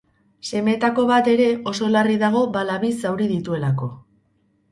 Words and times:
Semeetako 0.51 1.03
bat 1.09 1.27
ere 1.33 1.49
oso 1.73 1.91
larri 1.97 2.17
dago 2.25 2.41
bala 2.57 2.77
bi 2.85 2.91
zauri 3.05 3.27
dituelako. 3.35 3.91